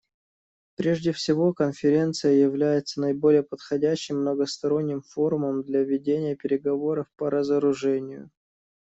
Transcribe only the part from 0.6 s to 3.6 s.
Прежде всего, Конференция является наиболее